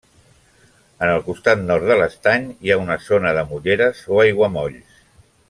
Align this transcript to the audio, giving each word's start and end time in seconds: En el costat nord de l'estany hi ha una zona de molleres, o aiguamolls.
En 1.07 1.11
el 1.15 1.19
costat 1.27 1.61
nord 1.65 1.85
de 1.91 1.97
l'estany 1.99 2.47
hi 2.65 2.73
ha 2.73 2.79
una 2.85 2.97
zona 3.09 3.35
de 3.41 3.45
molleres, 3.53 4.03
o 4.17 4.19
aiguamolls. 4.25 4.99